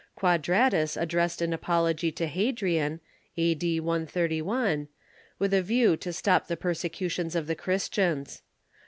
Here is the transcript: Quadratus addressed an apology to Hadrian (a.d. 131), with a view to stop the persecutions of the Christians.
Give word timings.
Quadratus 0.15 0.97
addressed 0.97 1.43
an 1.43 1.53
apology 1.53 2.11
to 2.11 2.25
Hadrian 2.25 2.99
(a.d. 3.37 3.79
131), 3.79 4.87
with 5.37 5.53
a 5.53 5.61
view 5.61 5.95
to 5.95 6.11
stop 6.11 6.47
the 6.47 6.57
persecutions 6.57 7.35
of 7.35 7.45
the 7.45 7.53
Christians. 7.53 8.41